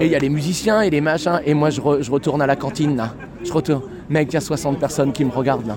Et 0.00 0.06
il 0.06 0.10
y 0.12 0.14
a 0.14 0.18
les 0.20 0.28
musiciens 0.28 0.80
et 0.82 0.90
les 0.90 1.00
machins. 1.00 1.40
Et 1.44 1.54
moi, 1.54 1.70
je, 1.70 1.80
re- 1.80 2.02
je 2.02 2.10
retourne 2.10 2.40
à 2.40 2.46
la 2.46 2.54
cantine, 2.56 2.96
là. 2.96 3.10
Je 3.44 3.52
retourne. 3.52 3.82
Mec, 4.08 4.28
il 4.30 4.34
y 4.34 4.36
a 4.36 4.40
60 4.40 4.78
personnes 4.78 5.12
qui 5.12 5.24
me 5.24 5.32
regardent, 5.32 5.66
là. 5.66 5.76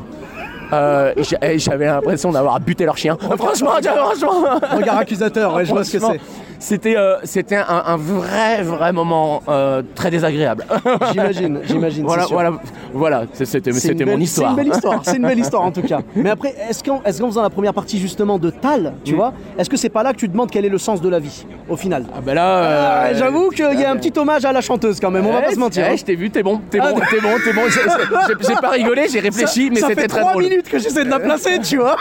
Euh, 0.71 1.13
J'avais 1.55 1.85
l'impression 1.87 2.31
d'avoir 2.31 2.59
buté 2.59 2.85
leur 2.85 2.95
chien. 2.97 3.17
franchement, 3.37 3.71
franchement. 3.81 4.43
Regard 4.77 4.97
accusateur, 4.99 5.55
ouais, 5.55 5.65
je 5.65 5.71
vois 5.71 5.83
ce 5.83 5.93
que 5.93 5.99
c'est. 5.99 6.19
C'était 6.59 6.97
euh, 6.97 7.15
c'était 7.23 7.55
un, 7.55 7.83
un 7.85 7.95
vrai, 7.97 8.61
vrai 8.63 8.91
moment 8.91 9.41
euh, 9.47 9.81
très 9.95 10.11
désagréable. 10.11 10.65
J'imagine, 11.13 11.59
j'imagine. 11.63 12.03
voilà, 12.05 12.25
voilà, 12.29 12.51
voilà, 12.93 13.23
c'était 13.33 13.71
mon 14.05 14.17
histoire. 14.19 14.55
C'est 14.55 14.61
une 14.61 14.67
belle 14.67 14.75
histoire, 14.75 15.01
c'est 15.03 15.15
une 15.17 15.27
belle 15.27 15.39
histoire 15.45 15.63
en 15.63 15.71
tout 15.71 15.81
cas. 15.81 15.99
Mais 16.15 16.29
après, 16.29 16.53
est-ce 16.69 16.83
qu'en 16.83 17.01
est 17.05 17.17
qu'en 17.19 17.27
faisant 17.27 17.41
la 17.43 17.49
première 17.49 17.73
partie 17.73 17.97
justement 17.99 18.37
de 18.37 18.49
Tal, 18.49 18.93
tu 19.05 19.15
vois, 19.15 19.33
est-ce 19.57 19.69
que 19.69 19.77
c'est 19.77 19.89
pas 19.89 20.03
là 20.03 20.11
que 20.11 20.17
tu 20.17 20.27
demandes 20.27 20.51
quel 20.51 20.65
est 20.65 20.69
le 20.69 20.77
sens 20.77 21.01
de 21.01 21.07
la 21.09 21.19
vie 21.19 21.45
au 21.69 21.77
final? 21.77 22.05
Ah 22.13 22.19
bah 22.25 22.33
là, 22.33 22.57
euh, 22.57 23.01
Ah, 23.11 23.13
J'avoue 23.13 23.49
qu'il 23.49 23.79
y 23.79 23.85
a 23.85 23.91
un 23.91 23.95
petit 23.97 24.17
hommage 24.19 24.43
à 24.43 24.51
la 24.51 24.61
chanteuse 24.61 24.99
quand 24.99 25.11
même, 25.11 25.25
on 25.25 25.31
va 25.31 25.41
pas 25.41 25.51
se 25.51 25.59
mentir. 25.59 25.83
ouais, 25.85 25.91
hein. 25.93 25.95
je 25.97 26.03
t'ai 26.03 26.15
vu, 26.15 26.29
t'es 26.29 26.43
bon, 26.43 26.59
t'es 26.69 26.79
Ah, 26.81 26.91
bon, 26.91 26.99
t'es 27.09 27.21
bon, 27.21 27.29
t'es 27.43 27.53
bon. 27.53 27.61
J'ai- 27.69 28.55
pas 28.59 28.69
rigolé, 28.71 29.07
j'ai 29.09 29.19
réfléchi, 29.21 29.69
mais 29.69 29.79
ça 29.79 29.87
c'était 29.87 30.01
fait 30.01 30.07
très 30.09 30.19
trois 30.19 30.31
drôle. 30.33 30.43
minutes 30.43 30.67
que 30.69 30.77
j'essaie 30.79 31.05
de 31.05 31.09
la 31.09 31.19
placer, 31.19 31.59
tu 31.59 31.77
vois. 31.77 31.95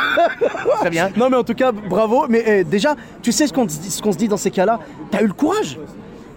Très 0.80 0.90
bien. 0.90 1.10
Non 1.16 1.28
mais 1.30 1.36
en 1.36 1.44
tout 1.44 1.54
cas, 1.54 1.70
bravo. 1.72 2.26
Mais 2.28 2.42
eh, 2.46 2.64
déjà, 2.64 2.96
tu 3.22 3.30
sais 3.32 3.46
ce 3.46 3.52
qu'on 3.52 3.68
se 3.68 3.78
dit, 3.78 3.90
ce 3.90 4.02
qu'on 4.02 4.12
se 4.12 4.18
dit 4.18 4.26
dans 4.28 4.36
ces 4.36 4.47
cas-là 4.50 4.78
T'as 5.10 5.22
eu 5.22 5.26
le 5.26 5.32
courage. 5.32 5.78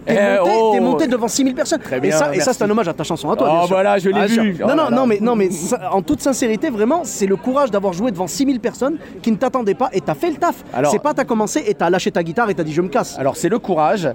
T'es 0.04 0.18
Eh, 0.18 0.36
monté, 0.40 0.50
oh. 0.60 0.70
t'es 0.74 0.80
monté 0.80 1.06
devant 1.06 1.28
6000 1.28 1.54
personnes. 1.54 1.78
Très 1.78 2.00
et 2.04 2.10
ça, 2.10 2.34
et 2.34 2.40
c'est 2.40 2.60
un 2.60 2.68
hommage 2.68 2.88
à 2.88 2.92
ta 2.92 3.04
chanson, 3.04 3.30
à 3.30 3.36
toi. 3.36 3.60
Oh, 3.62 3.66
voilà, 3.68 3.98
je 3.98 4.08
l'ai 4.08 4.18
Ah, 4.20 4.26
vu. 4.26 4.56
Oh 4.60 4.66
non, 4.66 4.74
là 4.74 4.74
non, 4.90 4.96
non, 4.96 5.06
mais, 5.06 5.18
non, 5.20 5.36
mais 5.36 5.48
ça- 5.52 5.90
en 5.94 6.02
toute 6.02 6.20
sincérité, 6.20 6.70
vraiment, 6.70 7.02
c'est 7.04 7.26
le 7.26 7.36
courage 7.36 7.70
d'avoir 7.70 7.92
joué 7.92 8.10
devant 8.10 8.26
6000 8.26 8.58
personnes 8.58 8.96
qui 9.22 9.30
ne 9.30 9.36
t'attendaient 9.36 9.76
pas 9.76 9.90
et 9.92 10.00
t'as 10.00 10.14
fait 10.14 10.30
le 10.30 10.38
taf. 10.38 10.64
C'est 10.90 11.00
pas 11.00 11.14
t'as 11.14 11.22
commencé 11.22 11.62
et 11.68 11.74
t'as 11.74 11.88
lâché 11.88 12.10
ta 12.10 12.24
guitare 12.24 12.50
et 12.50 12.54
t'as 12.56 12.64
dit 12.64 12.72
je 12.72 12.82
me 12.82 12.88
casse. 12.88 13.16
Alors 13.16 13.36
c'est 13.36 13.48
le 13.48 13.60
courage 13.60 14.08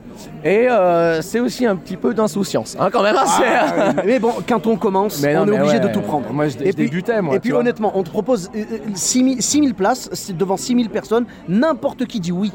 et 0.43 0.67
euh, 0.69 1.21
c'est 1.21 1.39
aussi 1.39 1.65
un 1.65 1.77
petit 1.77 1.95
peu 1.95 2.13
d'insouciance, 2.13 2.75
hein, 2.77 2.89
quand 2.91 3.01
même. 3.03 3.15
hein, 3.15 3.23
Ah, 3.25 3.93
mais 4.05 4.19
bon, 4.19 4.33
quand 4.45 4.67
on 4.67 4.75
commence, 4.75 5.21
Mais 5.21 5.35
non, 5.35 5.43
on 5.43 5.47
est 5.53 5.57
obligé 5.61 5.75
ouais. 5.77 5.79
de 5.79 5.87
tout 5.87 6.01
prendre. 6.01 6.33
Moi, 6.33 6.49
je- 6.49 6.65
je 6.65 6.71
débutais, 6.73 7.21
moi, 7.21 7.35
Et 7.35 7.39
puis 7.39 7.51
vois. 7.51 7.61
honnêtement, 7.61 7.93
on 7.95 8.03
te 8.03 8.09
propose 8.09 8.49
euh, 8.53 8.59
euh, 8.73 8.77
6000 8.93 9.41
6000 9.41 9.73
places 9.73 10.09
devant 10.37 10.57
6000 10.57 10.89
personnes, 10.89 11.23
n'importe 11.47 12.03
qui 12.07 12.19
dit 12.19 12.33
oui. 12.33 12.51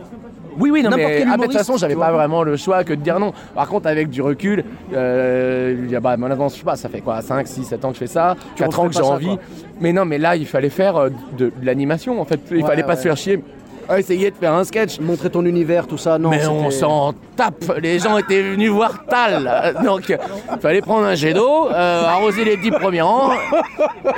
Oui, 0.58 0.70
oui, 0.70 0.82
non, 0.82 0.90
mais 0.94 1.24
ah, 1.28 1.36
de 1.36 1.42
toute 1.44 1.52
façon, 1.52 1.76
j'avais 1.76 1.94
tu 1.94 2.00
pas 2.00 2.12
vraiment 2.12 2.42
le 2.42 2.56
choix 2.56 2.84
que 2.84 2.92
de 2.94 3.00
dire 3.00 3.18
non. 3.18 3.32
Par 3.54 3.68
contre, 3.68 3.86
avec 3.88 4.10
du 4.10 4.22
recul, 4.22 4.64
euh, 4.94 5.76
il 5.84 5.90
y 5.90 5.96
a, 5.96 6.00
bah, 6.00 6.16
maintenant, 6.16 6.48
je 6.48 6.56
sais 6.56 6.62
pas, 6.64 6.76
ça 6.76 6.88
fait 6.88 7.00
quoi, 7.00 7.20
5, 7.22 7.46
6, 7.46 7.64
7 7.64 7.84
ans 7.84 7.88
que 7.88 7.94
je 7.94 8.00
fais 8.00 8.06
ça, 8.06 8.36
4 8.56 8.80
ans 8.80 8.88
que 8.88 8.94
j'ai 8.94 9.00
envie. 9.02 9.38
Mais 9.80 9.92
non, 9.92 10.04
mais 10.04 10.18
là, 10.18 10.36
il 10.36 10.46
fallait 10.46 10.68
faire 10.70 10.96
euh, 10.96 11.08
de, 11.38 11.46
de 11.46 11.66
l'animation, 11.66 12.20
en 12.20 12.24
fait. 12.24 12.40
Il 12.50 12.58
Ouais, 12.58 12.62
fallait 12.62 12.82
pas 12.82 12.90
ouais. 12.90 12.96
se 12.96 13.02
faire 13.02 13.16
chier 13.16 13.42
à 13.92 13.98
essayer 14.00 14.30
de 14.30 14.36
faire 14.36 14.52
un 14.54 14.64
sketch. 14.64 14.98
Montrer 15.00 15.30
ton 15.30 15.44
univers, 15.44 15.86
tout 15.86 15.98
ça, 15.98 16.18
non. 16.18 16.30
mais 16.30 16.46
on 16.46 16.70
s'en 16.70 17.12
tape, 17.36 17.64
les 17.80 17.98
gens 17.98 18.16
étaient 18.18 18.42
venus 18.42 18.70
voir 18.70 19.04
Tal. 19.08 19.74
Donc, 19.84 20.08
il 20.08 20.18
fallait 20.60 20.80
prendre 20.80 21.06
un 21.06 21.14
jet 21.14 21.32
d'eau, 21.32 21.68
euh, 21.70 22.04
arroser 22.06 22.44
les 22.44 22.56
10 22.56 22.70
premiers 22.72 23.02
rangs, 23.02 23.30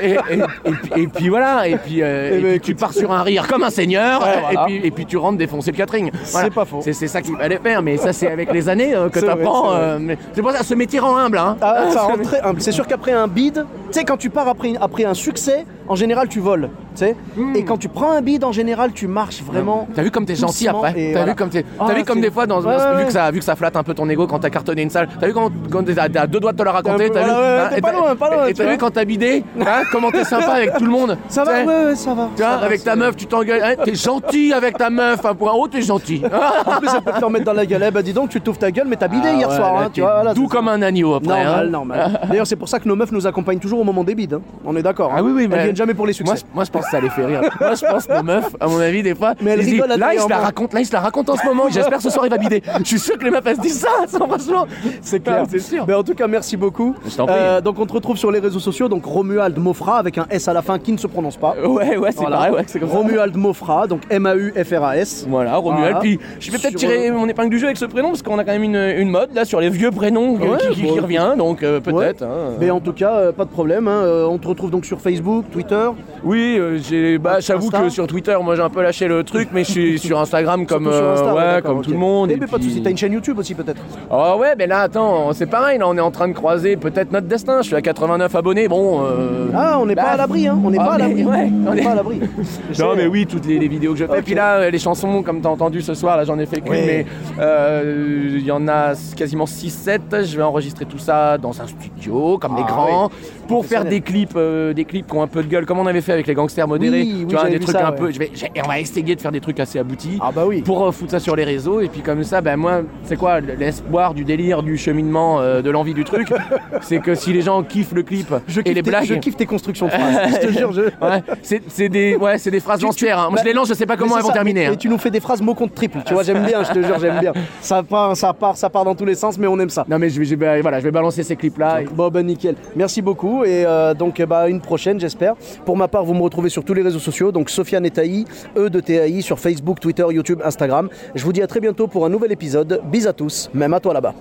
et, 0.00 0.10
et- 0.12 0.14
et 0.16 0.72
puis, 0.72 1.02
et 1.02 1.06
puis 1.08 1.28
voilà, 1.28 1.68
et 1.68 1.76
puis, 1.76 2.02
euh, 2.02 2.30
Eh 2.32 2.40
ben, 2.40 2.50
puis 2.52 2.60
tu 2.60 2.74
pars 2.74 2.92
sur 2.92 3.12
un 3.12 3.22
rire 3.22 3.46
comme 3.46 3.62
un 3.62 3.70
seigneur, 3.70 4.22
Ouais, 4.22 4.28
et, 4.36 4.40
voilà. 4.40 4.64
puis, 4.66 4.80
et 4.84 4.90
puis 4.90 5.06
tu 5.06 5.16
rentres 5.16 5.38
défoncer 5.38 5.70
le 5.72 5.76
catering. 5.76 6.10
Voilà. 6.32 6.50
pas 6.50 6.64
faux. 6.64 6.80
C'est 6.82 6.92
c'est 6.92 7.08
ça 7.08 7.22
qu'il 7.22 7.36
fallait 7.36 7.58
faire, 7.58 7.82
mais 7.82 7.96
ça 7.96 8.12
c'est 8.12 8.30
avec 8.30 8.52
les 8.52 8.68
années 8.68 8.94
euh, 8.94 9.08
que 9.08 9.20
C'est 9.20 9.26
vrai, 9.26 9.36
t'apprends. 9.36 9.72
c'est 10.08 10.18
C'est 10.34 10.42
pour 10.42 10.50
ça, 10.52 10.62
ce 10.62 10.74
métier 10.74 10.98
rend 11.00 11.16
humble. 11.16 11.38
Hein. 11.38 11.56
Ah, 11.60 11.84
ça 11.88 11.92
Ce 11.92 11.98
rend 11.98 12.16
mé- 12.16 12.22
très 12.22 12.40
humble. 12.40 12.60
C'est 12.60 12.72
sûr 12.72 12.86
qu'après 12.86 13.12
un 13.12 13.26
bide, 13.28 13.64
tu 13.94 14.00
sais, 14.00 14.04
quand 14.04 14.16
tu 14.16 14.28
pars 14.28 14.48
après, 14.48 14.72
après 14.80 15.04
un 15.04 15.14
succès, 15.14 15.64
en 15.86 15.94
général, 15.94 16.26
tu 16.28 16.40
voles. 16.40 16.68
tu 16.96 17.00
sais. 17.04 17.16
Hmm. 17.36 17.54
Et 17.54 17.64
quand 17.64 17.76
tu 17.76 17.88
prends 17.88 18.10
un 18.12 18.20
bide, 18.22 18.42
en 18.42 18.50
général, 18.52 18.92
tu 18.92 19.06
marches 19.06 19.42
vraiment. 19.42 19.86
T'as 19.94 20.02
vu 20.02 20.10
comme 20.10 20.26
t'es 20.26 20.34
gentil 20.34 20.66
après 20.66 20.92
T'as 20.94 21.10
voilà. 21.12 21.26
vu 21.26 21.34
comme 21.36 21.50
Ah, 21.78 21.84
T'as 21.86 21.94
vu 21.94 22.04
comme 22.04 22.20
des 22.20 22.30
fois 22.30 22.46
dans, 22.46 22.58
Ouais, 22.60 22.76
dans- 22.76 22.92
ouais, 22.94 23.00
vu 23.00 23.06
que 23.06 23.12
ça 23.12 23.30
vu 23.30 23.38
que 23.38 23.44
ça 23.44 23.54
flatte 23.54 23.76
un 23.76 23.82
peu 23.84 23.94
ton 23.94 24.08
ego 24.08 24.26
quand 24.26 24.40
t'as 24.40 24.50
cartonné 24.50 24.82
une 24.82 24.90
salle. 24.90 25.08
T'as 25.20 25.26
vu 25.28 25.32
quand, 25.32 25.50
quand 25.70 25.84
t'es 25.84 25.96
à, 25.98 26.26
deux 26.26 26.40
doigts 26.40 26.52
de 26.52 26.56
te 26.56 26.62
la 26.64 26.72
raconter 26.72 27.10
T'as 27.10 27.22
vu 27.22 27.30
ouais, 27.30 27.76
hein, 27.76 27.80
pas 27.80 27.92
loin, 27.92 28.16
pas 28.16 28.30
loin, 28.34 28.46
Et 28.46 28.54
tu 28.54 28.54
t'as 28.62 28.70
vu 28.70 28.78
quand 28.78 28.90
t'as 28.90 29.04
bidé 29.04 29.44
hein, 29.60 29.82
Comment 29.92 30.10
t'es 30.10 30.24
sympa 30.24 30.52
avec 30.54 30.76
tout 30.76 30.84
le 30.84 30.90
monde 30.90 31.16
Ça 31.28 31.44
va, 31.44 31.62
ouais, 31.64 31.94
ça 31.94 32.14
va. 32.14 32.28
Tu 32.34 32.42
vois, 32.42 32.50
ça 32.52 32.58
va, 32.58 32.66
avec 32.66 32.82
ta 32.82 32.96
meuf, 32.96 33.14
tu 33.16 33.26
t'engueules. 33.26 33.62
hein, 33.62 33.74
t'es 33.84 33.94
gentil 33.94 34.52
avec 34.52 34.76
ta 34.76 34.90
meuf. 34.90 35.24
Un 35.24 35.34
point 35.34 35.52
haut, 35.52 35.68
t'es 35.68 35.82
gentil. 35.82 36.22
En 36.66 36.78
plus, 36.80 36.88
elle 36.96 37.02
peut 37.02 37.12
te 37.18 37.24
remettre 37.24 37.44
dans 37.44 37.52
la 37.52 37.66
gueule. 37.66 37.84
Eh 37.86 37.90
bah, 37.92 38.02
dis 38.02 38.12
donc, 38.12 38.30
tu 38.30 38.40
t'ouvres 38.40 38.58
ta 38.58 38.70
gueule, 38.72 38.86
mais 38.88 38.96
t'as 38.96 39.08
bidé 39.08 39.28
Ah 39.30 39.34
hier 39.34 39.52
soir. 39.52 39.76
hein, 39.78 39.90
c'est- 39.94 40.48
comme 40.48 40.68
un 40.68 40.82
agneau 40.82 41.14
après. 41.14 41.28
Normal, 41.44 41.66
hein. 41.66 41.70
normal. 41.70 42.20
D'ailleurs, 42.28 42.46
c'est 42.46 42.56
pour 42.56 42.68
ça 42.68 42.78
que 42.80 42.88
nos 42.88 42.96
meufs 42.96 43.12
nous 43.12 43.26
accompagnent 43.26 43.58
toujours 43.58 43.83
au 43.84 43.86
moment 43.92 44.04
des 44.04 44.14
bides. 44.14 44.34
hein. 44.34 44.40
On 44.64 44.74
est 44.76 44.82
d'accord. 44.82 45.10
Ah 45.14 45.18
hein. 45.18 45.22
oui, 45.24 45.32
oui, 45.34 45.42
Elles 45.44 45.48
mais- 45.50 45.62
viennent 45.64 45.76
jamais 45.76 45.94
pour 45.94 46.06
les 46.06 46.12
succès. 46.12 46.32
Moi, 46.32 46.40
je- 46.40 46.54
moi, 46.54 46.64
je 46.64 46.70
pense 46.70 46.84
que 46.86 46.90
ça 46.90 47.00
les 47.00 47.10
fait 47.10 47.24
rire. 47.24 47.42
Moi, 47.60 47.74
je 47.74 47.84
pense 47.86 48.06
que 48.06 48.14
nos 48.16 48.22
meufs, 48.22 48.56
à 48.60 48.66
mon 48.66 48.78
avis, 48.80 49.02
des 49.02 49.14
fois, 49.14 49.34
Mais 49.42 49.52
elles 49.52 49.64
disent, 49.64 49.78
là, 49.86 49.96
toi 49.96 50.14
ils 50.14 50.20
se 50.20 50.28
la 50.28 50.36
moi. 50.36 50.44
racontent, 50.46 50.74
là, 50.74 50.80
ils 50.80 50.86
se 50.86 50.92
la 50.92 51.00
racontent 51.00 51.32
en 51.32 51.36
ce 51.36 51.46
moment. 51.46 51.64
J'espère 51.70 52.00
ce 52.00 52.10
soir, 52.10 52.26
il 52.26 52.30
va 52.30 52.38
bider. 52.38 52.62
Je 52.80 52.84
suis 52.84 52.98
sûr 52.98 53.18
que 53.18 53.24
les 53.24 53.30
meufs, 53.30 53.42
elles 53.46 53.56
se 53.56 53.60
disent 53.60 53.80
ça, 53.80 53.88
franchement. 54.08 54.66
C'est 55.02 55.20
clair. 55.20 55.44
C'est 55.50 55.58
sûr. 55.60 55.84
Mais 55.86 55.94
en 55.94 56.02
tout 56.02 56.14
cas, 56.14 56.26
merci 56.26 56.56
beaucoup. 56.56 56.94
Je 57.06 57.14
t'en 57.16 57.26
prie. 57.26 57.34
Euh, 57.38 57.60
donc 57.60 57.78
on 57.78 57.86
te 57.86 57.92
retrouve 57.92 58.16
sur 58.16 58.30
les 58.30 58.38
réseaux 58.40 58.58
sociaux, 58.60 58.88
donc 58.88 59.04
Romuald 59.04 59.56
Mofra 59.58 59.98
avec 59.98 60.18
un 60.18 60.26
S 60.30 60.48
à 60.48 60.52
la 60.52 60.62
fin 60.62 60.78
qui 60.78 60.92
ne 60.92 60.98
se 60.98 61.06
prononce 61.06 61.36
pas. 61.36 61.54
Ouais, 61.64 61.96
ouais, 61.96 62.10
c'est 62.12 62.20
Voilà. 62.20 62.36
pareil, 62.36 62.52
ouais, 62.54 62.64
c'est 62.66 62.78
comme. 62.80 62.88
Romuald 62.90 63.36
Mofra, 63.36 63.86
donc 63.86 64.02
M-A-U-F-R-A-S. 64.10 65.26
Voilà, 65.28 65.56
Romuald. 65.56 65.82
Voilà. 65.84 66.00
Puis 66.00 66.18
je 66.40 66.50
vais 66.50 66.58
peut-être 66.58 66.78
Sur- 66.78 66.88
tirer 66.88 67.10
mon 67.10 67.28
épingle 67.28 67.50
du 67.50 67.58
jeu 67.58 67.66
avec 67.66 67.76
ce 67.76 67.84
prénom 67.84 68.08
parce 68.08 68.22
qu'on 68.22 68.38
a 68.38 68.44
quand 68.44 68.52
même 68.52 68.62
une, 68.62 68.76
une 68.76 69.10
mode 69.10 69.30
là 69.34 69.44
sur 69.44 69.60
les 69.60 69.70
vieux 69.70 69.90
prénoms 69.90 70.36
euh, 70.40 70.46
Ouais, 70.52 70.58
qui, 70.58 70.68
qui- 70.68 70.74
qui 70.82 70.86
bon. 70.86 71.02
revient, 71.02 71.32
donc 71.36 71.62
euh, 71.62 71.80
peut-être. 71.80 72.22
Ouais. 72.22 72.26
hein. 72.28 72.54
Mais 72.60 72.70
en 72.70 72.80
tout 72.80 72.92
cas, 72.92 73.12
euh, 73.14 73.32
pas 73.32 73.44
de 73.44 73.50
problème. 73.50 73.73
Hein. 73.86 73.88
Euh, 73.88 74.26
on 74.26 74.38
te 74.38 74.46
retrouve 74.48 74.70
donc 74.70 74.84
sur 74.84 75.00
Facebook, 75.00 75.44
Twitter. 75.52 75.88
Oui, 76.24 76.56
euh, 76.58 76.78
j'ai, 76.78 77.18
bah, 77.18 77.40
j'avoue 77.40 77.66
Insta 77.66 77.82
que 77.82 77.88
sur 77.88 78.06
Twitter, 78.06 78.36
moi 78.42 78.54
j'ai 78.56 78.62
un 78.62 78.70
peu 78.70 78.82
lâché 78.82 79.06
le 79.08 79.22
truc, 79.24 79.48
mais 79.52 79.64
je 79.64 79.70
suis 79.70 79.98
sur 80.06 80.18
Instagram 80.20 80.66
comme, 80.66 80.84
sur 80.84 80.92
euh, 80.92 81.12
Insta, 81.14 81.34
ouais, 81.34 81.40
d'accord, 81.40 81.62
comme 81.70 81.78
ok. 81.78 81.84
tout 81.84 81.90
le 81.92 81.98
monde. 81.98 82.30
Et 82.30 82.36
ben, 82.36 82.48
pas 82.48 82.56
de 82.58 82.62
puis- 82.62 82.70
soucis. 82.70 82.82
T'as 82.82 82.90
une 82.90 82.96
chaîne 82.98 83.12
YouTube 83.12 83.38
aussi 83.38 83.54
peut-être? 83.54 83.80
Ah 84.10 84.36
ouais, 84.36 84.54
mais 84.56 84.66
là, 84.66 84.80
attends, 84.80 85.32
c'est 85.32 85.46
pareil, 85.46 85.78
là, 85.78 85.86
on 85.88 85.96
est 85.96 86.00
en 86.00 86.10
train 86.10 86.28
de 86.28 86.32
croiser 86.34 86.76
peut-être 86.76 87.12
notre 87.12 87.26
destin. 87.26 87.58
Je 87.62 87.66
suis 87.68 87.76
à 87.76 87.82
89 87.82 88.34
abonnés, 88.34 88.68
bon. 88.68 89.02
euh, 89.04 89.48
Ah, 89.54 89.78
on 89.80 89.86
n'est 89.86 89.94
bah, 89.94 90.02
pas 90.04 90.08
à 90.10 90.16
l'abri, 90.16 90.46
hein. 90.48 90.58
On 90.64 90.70
n'est 90.70 90.78
ah, 90.80 90.84
pas 90.84 90.92
à 90.94 90.98
mais 90.98 91.08
l'abri. 91.08 91.24
ouais, 91.24 91.50
on 91.66 91.72
est- 91.74 91.82
pas 91.84 91.90
à 91.90 91.94
l'abri. 91.94 92.20
Non 92.78 92.94
mais 92.96 93.06
oui, 93.06 93.26
toutes 93.26 93.46
les, 93.46 93.58
les 93.58 93.68
vidéos 93.68 93.92
que 93.92 93.98
je 93.98 94.04
fais. 94.06 94.10
Ok. 94.12 94.18
Et 94.18 94.22
puis 94.22 94.34
là, 94.34 94.70
les 94.70 94.78
chansons, 94.78 95.22
comme 95.22 95.40
t'as 95.40 95.48
entendu 95.48 95.80
ce 95.82 95.94
soir, 95.94 96.16
là 96.16 96.24
j'en 96.24 96.38
ai 96.38 96.46
fait 96.46 96.60
qu'une, 96.60 96.72
Oui. 96.72 96.78
mais 96.86 97.06
il 97.38 98.44
y 98.44 98.50
en 98.50 98.66
a 98.68 98.92
quasiment 99.16 99.44
6-7. 99.44 100.24
Je 100.24 100.36
vais 100.36 100.42
enregistrer 100.42 100.84
tout 100.84 100.98
ça 100.98 101.38
dans 101.38 101.60
un 101.60 101.66
studio, 101.66 102.38
comme 102.38 102.56
les 102.56 102.62
Ah 102.64 102.70
grands, 102.70 103.06
oui. 103.08 103.12
Pour 103.46 103.66
faire 103.66 103.84
des 103.84 104.00
clips, 104.00 104.32
euh, 104.36 104.72
des 104.72 104.84
clips 104.84 105.06
qui 105.06 105.14
ont 105.16 105.22
un 105.22 105.26
peu 105.26 105.42
de 105.42 105.48
gueule, 105.48 105.66
comme 105.66 105.78
on 105.78 105.86
avait 105.86 106.00
fait 106.00 106.12
avec 106.12 106.26
les 106.26 106.34
gangsters 106.34 106.66
modérés. 106.68 107.02
Oui, 107.02 107.14
oui, 107.20 107.26
tu 107.28 107.34
vois, 107.36 107.48
des 107.48 107.58
trucs 107.58 107.76
ça, 107.76 107.88
un 107.88 107.90
ouais. 107.90 107.96
peu. 107.96 108.10
Je 108.10 108.18
vais, 108.18 108.30
j'ai- 108.34 108.50
et 108.54 108.62
on 108.64 108.68
va 108.68 108.78
essayer 108.80 109.14
de 109.14 109.20
faire 109.20 109.32
des 109.32 109.40
trucs 109.40 109.60
assez 109.60 109.78
aboutis. 109.78 110.18
Ah 110.20 110.30
bah 110.34 110.44
oui. 110.46 110.62
Pour 110.62 110.84
euh, 110.86 110.92
foutre 110.92 111.10
ça 111.12 111.20
sur 111.20 111.36
les 111.36 111.44
réseaux 111.44 111.80
et 111.80 111.88
puis 111.88 112.00
comme 112.00 112.22
ça, 112.24 112.40
ben 112.40 112.56
moi, 112.56 112.82
c'est 113.04 113.16
quoi 113.16 113.40
l'espoir 113.40 114.14
du 114.14 114.24
délire, 114.24 114.62
du 114.62 114.76
cheminement, 114.76 115.40
euh, 115.40 115.62
de 115.62 115.70
l'envie 115.70 115.94
du 115.94 116.04
truc, 116.04 116.28
c'est 116.82 116.98
que 117.00 117.14
si 117.14 117.32
les 117.32 117.42
gens 117.42 117.62
kiffent 117.62 117.92
le 117.94 118.02
clip 118.02 118.32
Je 118.48 118.60
et 118.64 118.74
les 118.74 118.82
blagues, 118.82 119.04
je 119.04 119.14
kiffe 119.14 119.36
tes 119.36 119.46
constructions 119.46 119.86
de 119.86 119.92
phrases. 119.92 120.32
je 120.42 120.46
te 120.48 120.52
jure, 120.52 120.72
je. 120.72 120.82
Ouais, 120.82 121.22
c'est 121.68 121.88
des, 121.88 122.16
ouais, 122.16 122.38
c'est 122.38 122.50
des 122.50 122.60
phrases 122.60 122.82
lancières. 122.82 123.18
hein. 123.18 123.26
Moi, 123.30 123.36
bah, 123.36 123.42
je 123.42 123.48
les 123.48 123.52
lance, 123.54 123.68
je 123.68 123.74
sais 123.74 123.86
pas 123.86 123.96
comment 123.96 124.16
elles 124.16 124.22
vont 124.22 124.28
ça, 124.28 124.34
terminer. 124.34 124.60
mais- 124.60 124.66
hein. 124.66 124.72
Et 124.72 124.76
tu 124.76 124.88
nous 124.88 124.98
fais 124.98 125.10
des 125.10 125.20
phrases 125.20 125.40
mots 125.42 125.54
contre 125.54 125.74
triple. 125.74 125.98
Tu 126.06 126.14
vois, 126.14 126.22
j'aime 126.22 126.44
bien, 126.44 126.62
je 126.62 126.72
te 126.72 126.82
jure, 126.82 126.98
j'aime 126.98 127.18
bien. 127.20 127.32
Ça 127.60 127.82
part, 127.82 128.16
ça 128.16 128.32
part, 128.32 128.56
ça 128.56 128.70
part 128.70 128.84
dans 128.84 128.94
tous 128.94 129.04
les 129.04 129.14
sens, 129.14 129.38
mais 129.38 129.46
on 129.46 129.58
aime 129.58 129.70
ça. 129.70 129.84
Non, 129.88 129.98
mais 129.98 130.08
je 130.10 130.20
vais, 130.34 130.60
voilà, 130.60 130.78
je 130.78 130.84
vais 130.84 130.90
balancer 130.90 131.22
ces 131.22 131.36
clips-là. 131.36 131.82
et- 131.82 131.84
Bon, 131.92 132.08
ben 132.08 132.24
nickel. 132.26 132.54
Merci 132.76 133.02
beaucoup. 133.02 133.33
Et 133.42 133.64
euh, 133.66 133.94
donc, 133.94 134.22
bah, 134.22 134.48
une 134.48 134.60
prochaine, 134.60 135.00
j'espère. 135.00 135.34
Pour 135.64 135.76
ma 135.76 135.88
part, 135.88 136.04
vous 136.04 136.14
me 136.14 136.22
retrouvez 136.22 136.50
sur 136.50 136.64
tous 136.64 136.74
les 136.74 136.82
réseaux 136.82 137.00
sociaux. 137.00 137.32
Donc, 137.32 137.50
Sofiane 137.50 137.90
Taï, 137.90 138.26
E 138.56 138.68
de 138.68 138.80
TAI, 138.80 139.22
sur 139.22 139.40
Facebook, 139.40 139.80
Twitter, 139.80 140.06
YouTube, 140.10 140.40
Instagram. 140.44 140.88
Je 141.14 141.24
vous 141.24 141.32
dis 141.32 141.42
à 141.42 141.46
très 141.46 141.60
bientôt 141.60 141.88
pour 141.88 142.06
un 142.06 142.08
nouvel 142.10 142.30
épisode. 142.30 142.80
Bis 142.84 143.06
à 143.06 143.12
tous, 143.12 143.50
même 143.54 143.74
à 143.74 143.80
toi 143.80 143.94
là-bas. 143.94 144.14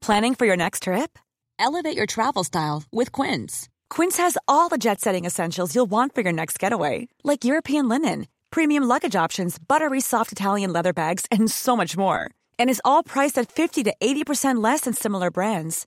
Planning 0.00 0.36
for 0.36 0.46
your 0.46 0.56
next 0.56 0.84
trip? 0.84 1.18
Elevate 1.58 1.96
your 1.96 2.06
travel 2.06 2.44
style 2.44 2.84
with 2.92 3.10
Quince. 3.10 3.68
Quince 3.90 4.18
has 4.18 4.38
all 4.46 4.68
the 4.68 4.78
jet 4.78 5.00
setting 5.00 5.24
essentials 5.24 5.74
you'll 5.74 5.90
want 5.90 6.14
for 6.14 6.20
your 6.20 6.32
next 6.32 6.60
getaway, 6.60 7.08
like 7.24 7.44
European 7.44 7.88
linen, 7.88 8.26
premium 8.50 8.84
luggage 8.84 9.16
options, 9.16 9.58
buttery 9.58 10.00
soft 10.00 10.30
Italian 10.30 10.72
leather 10.72 10.92
bags, 10.92 11.24
and 11.30 11.50
so 11.50 11.76
much 11.76 11.96
more. 11.96 12.30
And 12.58 12.70
is 12.70 12.82
all 12.84 13.02
priced 13.02 13.38
at 13.38 13.50
50 13.50 13.84
to 13.84 13.94
80% 14.00 14.62
less 14.62 14.82
than 14.82 14.92
similar 14.92 15.30
brands. 15.30 15.86